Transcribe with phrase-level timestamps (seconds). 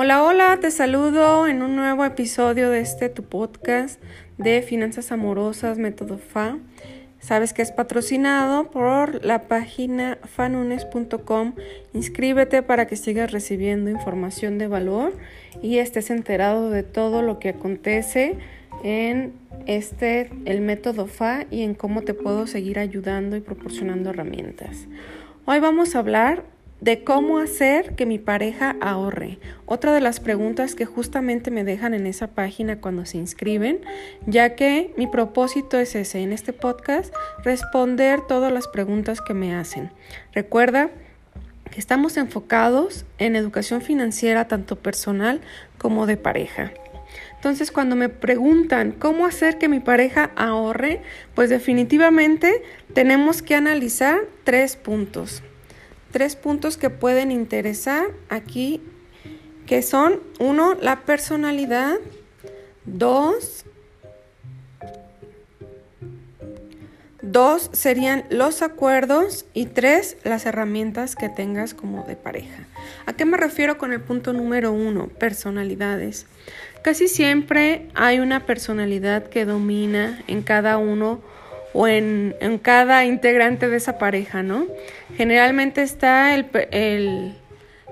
[0.00, 4.00] Hola, hola, te saludo en un nuevo episodio de este tu podcast
[4.36, 6.56] de Finanzas Amorosas Método FA.
[7.18, 11.54] Sabes que es patrocinado por la página fanunes.com.
[11.94, 15.14] Inscríbete para que sigas recibiendo información de valor
[15.62, 18.38] y estés enterado de todo lo que acontece
[18.84, 19.32] en
[19.66, 24.86] este el método FA y en cómo te puedo seguir ayudando y proporcionando herramientas.
[25.44, 26.44] Hoy vamos a hablar
[26.80, 29.38] de cómo hacer que mi pareja ahorre.
[29.66, 33.80] Otra de las preguntas que justamente me dejan en esa página cuando se inscriben,
[34.26, 39.54] ya que mi propósito es ese, en este podcast, responder todas las preguntas que me
[39.54, 39.90] hacen.
[40.32, 40.90] Recuerda
[41.70, 45.40] que estamos enfocados en educación financiera tanto personal
[45.78, 46.72] como de pareja.
[47.34, 51.02] Entonces, cuando me preguntan cómo hacer que mi pareja ahorre,
[51.34, 52.62] pues definitivamente
[52.94, 55.42] tenemos que analizar tres puntos
[56.10, 58.82] tres puntos que pueden interesar aquí,
[59.66, 61.96] que son, uno, la personalidad,
[62.84, 63.64] dos,
[67.20, 72.66] dos serían los acuerdos y tres, las herramientas que tengas como de pareja.
[73.06, 75.08] ¿A qué me refiero con el punto número uno?
[75.08, 76.26] Personalidades.
[76.82, 81.20] Casi siempre hay una personalidad que domina en cada uno
[81.72, 84.66] o en, cada integrante de esa pareja, ¿no?
[85.16, 87.34] Generalmente está el,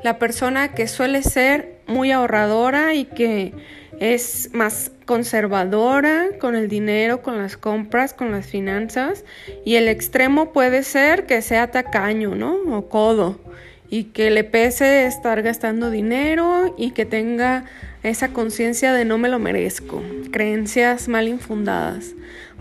[0.03, 3.53] la persona que suele ser muy ahorradora y que
[4.01, 9.25] es más conservadora con el dinero, con las compras, con las finanzas
[9.65, 12.57] y el extremo puede ser que sea tacaño, ¿no?
[12.77, 13.41] O codo
[13.89, 17.65] y que le pese estar gastando dinero y que tenga
[18.09, 22.15] esa conciencia de no me lo merezco, creencias mal infundadas.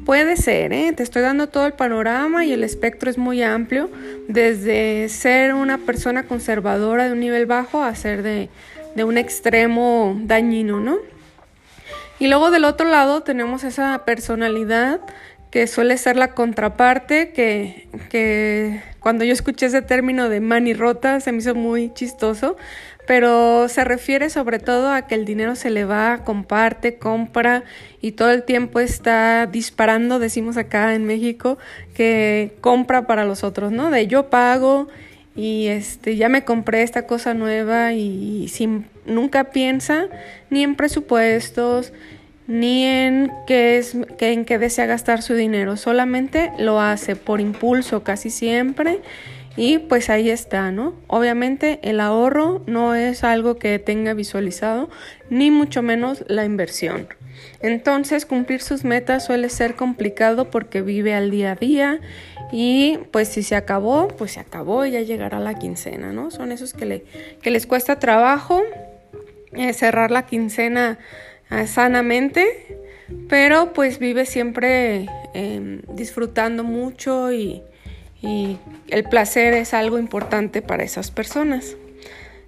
[0.06, 0.94] Puede ser, ¿eh?
[0.96, 3.90] te estoy dando todo el panorama y el espectro es muy amplio,
[4.28, 8.50] desde ser una persona conservadora de un nivel bajo a ser de,
[8.96, 10.98] de un extremo dañino, ¿no?
[12.20, 15.02] Y luego del otro lado tenemos esa personalidad
[15.52, 21.32] que suele ser la contraparte, que, que cuando yo escuché ese término de rota se
[21.32, 22.58] me hizo muy chistoso,
[23.08, 27.64] pero se refiere sobre todo a que el dinero se le va, comparte, compra
[28.02, 31.58] y todo el tiempo está disparando, decimos acá en México,
[31.94, 33.92] que compra para los otros, ¿no?
[33.92, 34.88] De yo pago
[35.36, 40.06] y este ya me compré esta cosa nueva y sin nunca piensa
[40.50, 41.92] ni en presupuestos
[42.48, 48.04] ni en qué es en qué desea gastar su dinero, solamente lo hace por impulso
[48.04, 49.00] casi siempre
[49.58, 50.96] y pues ahí está, ¿no?
[51.08, 54.90] Obviamente el ahorro no es algo que tenga visualizado,
[55.30, 57.08] ni mucho menos la inversión.
[57.62, 62.00] Entonces cumplir sus metas suele ser complicado porque vive al día a día
[62.52, 66.32] y pues si se acabó, pues se acabó y ya llegará la quincena, ¿no?
[66.32, 67.06] Son esos que, le,
[67.42, 68.62] que les cuesta trabajo
[69.54, 71.00] eh, cerrar la quincena
[71.50, 72.46] eh, sanamente,
[73.30, 77.64] pero pues vive siempre em, disfrutando mucho y,
[78.22, 81.76] y el placer es algo importante para esas personas.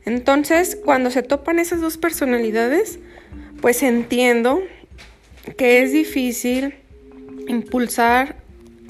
[0.06, 3.00] Entonces, cuando se topan esas dos personalidades,
[3.62, 4.62] pues entiendo
[5.58, 6.76] que es difícil
[7.48, 8.36] impulsar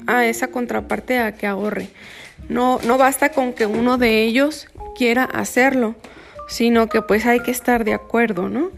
[0.06, 1.88] a esa contraparte a que ahorre.
[2.48, 5.96] No, no basta con que uno de ellos quiera hacerlo,
[6.48, 8.70] sino que pues hay que estar de acuerdo, ¿no?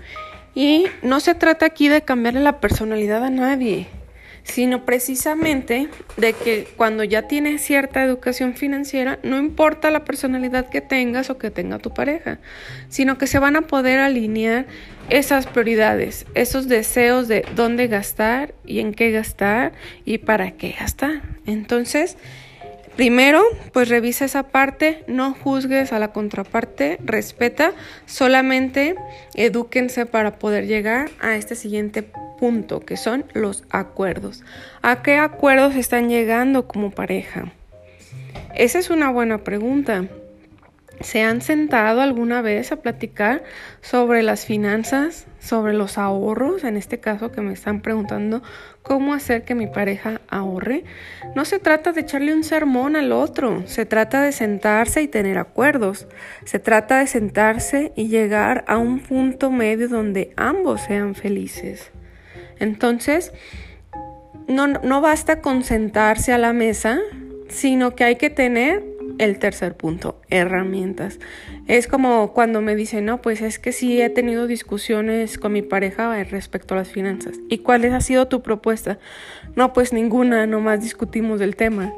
[0.54, 3.86] Y no se trata aquí de cambiarle la personalidad a nadie
[4.44, 10.80] sino precisamente de que cuando ya tienes cierta educación financiera, no importa la personalidad que
[10.80, 12.38] tengas o que tenga tu pareja,
[12.88, 14.66] sino que se van a poder alinear
[15.08, 19.72] esas prioridades, esos deseos de dónde gastar y en qué gastar
[20.04, 21.22] y para qué gastar.
[21.46, 22.16] Entonces,
[22.96, 27.72] Primero, pues revisa esa parte, no juzgues a la contraparte, respeta,
[28.04, 28.94] solamente
[29.34, 32.29] edúquense para poder llegar a este siguiente punto,
[32.86, 34.42] que son los acuerdos.
[34.80, 37.52] ¿A qué acuerdos están llegando como pareja?
[38.54, 40.06] Esa es una buena pregunta.
[41.00, 43.42] ¿Se han sentado alguna vez a platicar
[43.82, 46.64] sobre las finanzas, sobre los ahorros?
[46.64, 48.42] En este caso que me están preguntando
[48.82, 50.84] cómo hacer que mi pareja ahorre.
[51.34, 55.36] No se trata de echarle un sermón al otro, se trata de sentarse y tener
[55.38, 56.06] acuerdos.
[56.44, 61.92] Se trata de sentarse y llegar a un punto medio donde ambos sean felices.
[62.60, 63.32] Entonces,
[64.46, 67.00] no, no basta con sentarse a la mesa,
[67.48, 68.84] sino que hay que tener
[69.18, 71.18] el tercer punto, herramientas.
[71.66, 75.62] Es como cuando me dicen, no, pues es que sí he tenido discusiones con mi
[75.62, 77.38] pareja respecto a las finanzas.
[77.48, 78.98] ¿Y cuál ha sido tu propuesta?
[79.56, 81.92] No, pues ninguna, nomás discutimos del tema.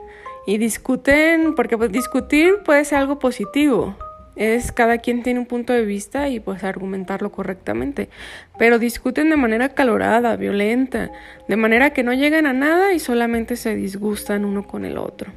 [0.47, 3.97] Y discuten, porque pues discutir puede ser algo positivo.
[4.35, 8.09] Es cada quien tiene un punto de vista y pues argumentarlo correctamente.
[8.59, 11.11] Pero discuten de manera calorada, violenta,
[11.49, 15.33] de manera que no llegan a nada y solamente se disgustan uno con el otro.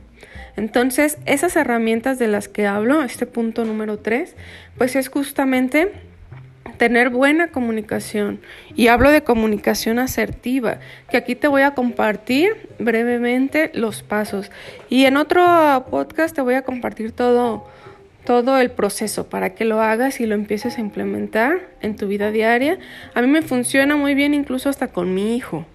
[0.58, 4.36] Entonces, esas herramientas de las que hablo, este punto número 3,
[4.78, 5.92] pues es justamente
[6.78, 8.40] tener buena comunicación.
[8.76, 14.52] Y hablo de comunicación asertiva, que aquí te voy a compartir brevemente los pasos.
[14.90, 17.68] Y en otro podcast te voy a compartir todo,
[18.25, 22.31] todo el proceso para que lo hagas y lo empieces a implementar en tu vida
[22.31, 22.80] diaria.
[23.13, 25.66] A mí me funciona muy bien incluso hasta con mi hijo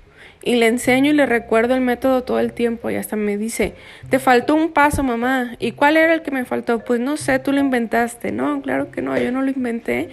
[0.42, 3.74] y le enseño y le recuerdo el método todo el tiempo y hasta me dice,
[4.08, 5.56] te faltó un paso, mamá.
[5.58, 6.84] ¿Y cuál era el que me faltó?
[6.84, 8.32] Pues no sé, tú lo inventaste.
[8.32, 10.08] No, claro que no, yo no lo inventé,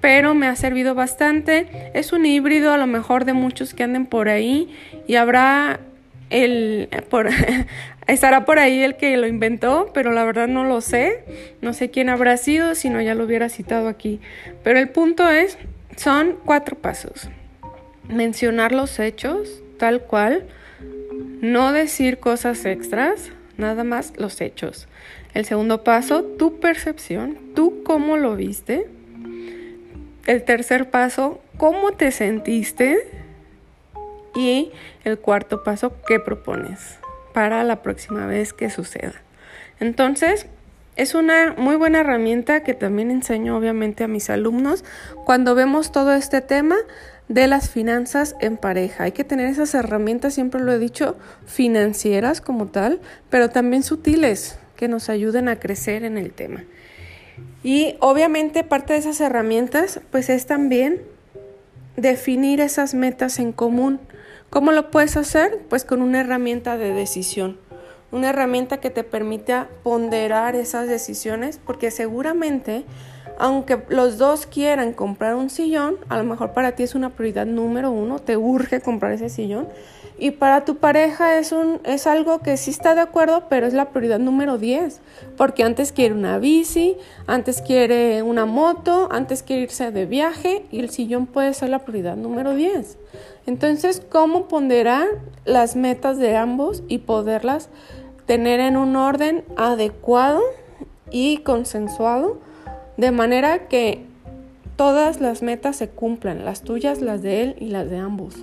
[0.00, 1.90] pero me ha servido bastante.
[1.94, 4.68] Es un híbrido a lo mejor de muchos que anden por ahí
[5.06, 5.80] y habrá
[6.30, 7.28] el por
[8.08, 11.24] estará por ahí el que lo inventó, pero la verdad no lo sé.
[11.60, 14.20] No sé quién habrá sido, si no ya lo hubiera citado aquí.
[14.64, 15.58] Pero el punto es,
[15.96, 17.28] son cuatro pasos.
[18.08, 20.48] Mencionar los hechos, tal cual,
[21.40, 24.88] no decir cosas extras, nada más los hechos.
[25.34, 28.88] El segundo paso, tu percepción, tú cómo lo viste.
[30.26, 32.98] El tercer paso, cómo te sentiste.
[34.34, 34.70] Y
[35.04, 36.98] el cuarto paso, qué propones
[37.32, 39.14] para la próxima vez que suceda.
[39.80, 40.46] Entonces,
[40.96, 44.84] es una muy buena herramienta que también enseño obviamente a mis alumnos
[45.24, 46.76] cuando vemos todo este tema
[47.28, 49.04] de las finanzas en pareja.
[49.04, 51.16] Hay que tener esas herramientas, siempre lo he dicho,
[51.46, 53.00] financieras como tal,
[53.30, 56.64] pero también sutiles que nos ayuden a crecer en el tema.
[57.62, 61.02] Y obviamente parte de esas herramientas pues es también
[61.96, 64.00] definir esas metas en común.
[64.50, 65.58] ¿Cómo lo puedes hacer?
[65.68, 67.58] Pues con una herramienta de decisión.
[68.10, 72.84] Una herramienta que te permita ponderar esas decisiones porque seguramente
[73.38, 77.46] aunque los dos quieran comprar un sillón, a lo mejor para ti es una prioridad
[77.46, 79.68] número uno, te urge comprar ese sillón.
[80.18, 83.74] Y para tu pareja es, un, es algo que sí está de acuerdo, pero es
[83.74, 85.00] la prioridad número 10.
[85.36, 90.80] Porque antes quiere una bici, antes quiere una moto, antes quiere irse de viaje y
[90.80, 92.98] el sillón puede ser la prioridad número 10.
[93.46, 95.06] Entonces, ¿cómo ponderar
[95.44, 97.68] las metas de ambos y poderlas
[98.26, 100.42] tener en un orden adecuado
[101.10, 102.38] y consensuado?
[102.98, 104.04] de manera que
[104.76, 108.34] todas las metas se cumplan, las tuyas, las de él y las de ambos,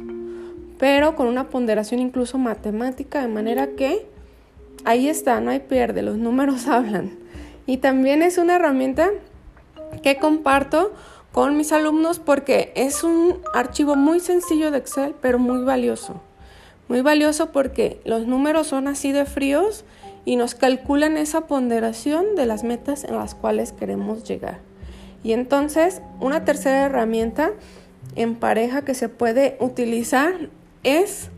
[0.78, 4.08] pero con una ponderación incluso matemática, de manera que
[4.84, 7.18] ahí está, no hay pierde, los números hablan.
[7.66, 9.10] Y también es una herramienta
[10.04, 10.94] que comparto
[11.32, 16.22] con mis alumnos porque es un archivo muy sencillo de Excel, pero muy valioso.
[16.88, 19.84] Muy valioso porque los números son así de fríos
[20.24, 24.60] y nos calculan esa ponderación de las metas en las cuales queremos llegar.
[25.24, 27.52] Y entonces, una tercera herramienta
[28.16, 30.50] en pareja que se puede utilizar
[30.86, 31.30] es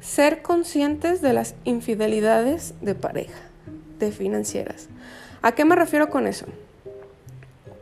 [0.00, 3.38] ser conscientes de las infidelidades de pareja,
[3.98, 4.88] de financieras.
[5.42, 6.46] ¿A qué me refiero con eso?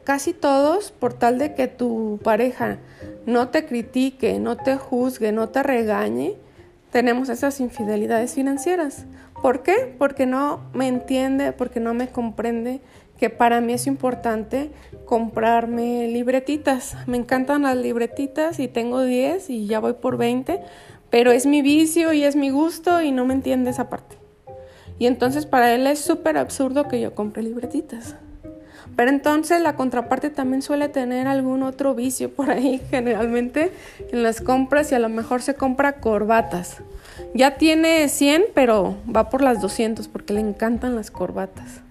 [0.02, 2.78] Casi todos, por tal de que tu pareja
[3.25, 6.35] no te critique, no te juzgue, no te regañe,
[6.90, 9.06] tenemos esas infidelidades financieras.
[9.40, 9.94] ¿Por qué?
[9.99, 12.80] Porque no me entiende, porque no me comprende
[13.18, 14.71] que para mí es importante
[15.04, 16.97] comprarme libretitas.
[17.06, 20.61] Me encantan las libretitas y tengo 10 y ya voy por 20,
[21.14, 24.16] pero es mi vicio y es mi gusto y no me entiende esa parte.
[24.99, 28.16] Y entonces para él es súper absurdo que yo compre libretitas.
[28.97, 33.71] Pero entonces la contraparte también suele tener algún otro vicio por ahí, generalmente
[34.11, 36.78] en las compras y a lo mejor se compra corbatas.
[37.33, 41.83] Ya tiene 100, pero va por las 200 porque le encantan las corbatas.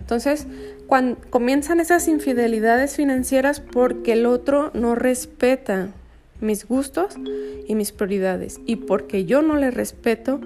[0.00, 0.46] Entonces,
[0.86, 5.90] cuando comienzan esas infidelidades financieras porque el otro no respeta
[6.40, 7.16] mis gustos
[7.66, 10.40] y mis prioridades y porque yo no le respeto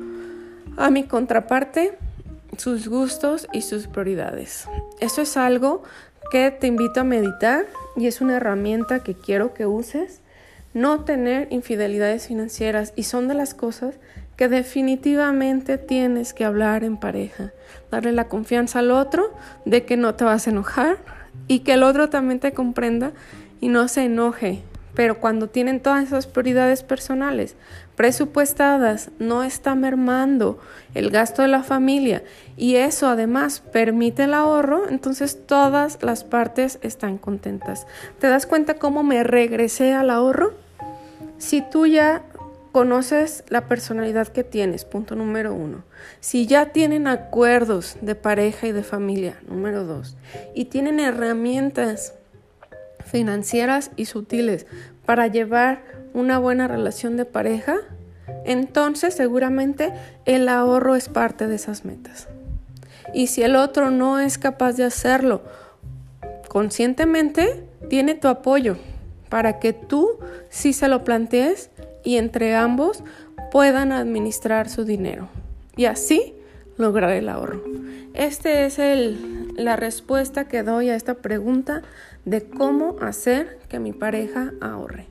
[0.77, 1.97] a mi contraparte
[2.59, 4.67] sus gustos y sus prioridades.
[5.01, 5.83] Eso es algo
[6.31, 10.21] que te invito a meditar y es una herramienta que quiero que uses.
[10.73, 13.95] No tener infidelidades financieras y son de las cosas
[14.37, 17.53] que definitivamente tienes que hablar en pareja,
[17.93, 19.33] darle la confianza al otro
[19.65, 20.99] de que no te vas a enojar
[21.47, 23.13] y que el otro también te comprenda
[23.61, 24.63] y no se enoje
[24.95, 27.57] Pero cuando tienen todas esas prioridades personales
[27.97, 30.59] presupuestadas, no está mermando
[30.95, 32.23] el gasto de la familia
[32.57, 37.87] y eso además permite el ahorro, entonces todas las partes están contentas.
[38.19, 40.55] ¿Te das cuenta cómo me regresé al ahorro?
[41.39, 42.23] Si tú ya
[42.75, 45.85] conoces la personalidad que tienes, punto número uno.
[46.19, 50.17] Si ya tienen acuerdos de pareja y de familia, número dos,
[50.57, 52.15] y tienen herramientas
[53.05, 54.67] financieras y sutiles
[55.05, 55.83] para llevar
[56.13, 57.77] una buena relación de pareja,
[58.45, 59.93] entonces seguramente
[60.25, 62.29] el ahorro es parte de esas metas.
[63.13, 65.43] Y si el otro no es capaz de hacerlo
[66.49, 68.77] conscientemente, tiene tu apoyo
[69.29, 70.19] para que tú
[70.49, 71.71] sí se lo plantees
[72.05, 73.03] y entre ambos
[73.51, 75.29] puedan administrar su dinero
[75.77, 76.35] y así
[76.77, 77.63] lograr el ahorro.
[78.15, 81.83] Esta es el, la respuesta que doy a esta pregunta
[82.25, 85.07] de cómo hacer que mi pareja ahorre.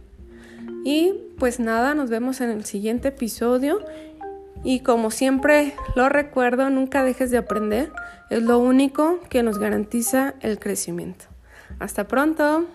[0.83, 3.79] Y pues nada, nos vemos en el siguiente episodio.
[4.63, 7.91] Y como siempre lo recuerdo, nunca dejes de aprender.
[8.29, 11.25] Es lo único que nos garantiza el crecimiento.
[11.79, 12.65] Hasta pronto.